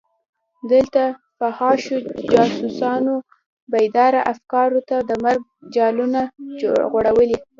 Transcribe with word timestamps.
دلته 0.71 1.03
فحاشو 1.37 1.97
جاسوسانو 2.31 3.15
بېداره 3.71 4.21
افکارو 4.33 4.79
ته 4.89 4.97
د 5.09 5.11
مرګ 5.23 5.41
جالونه 5.75 6.21
غوړولي. 6.91 7.37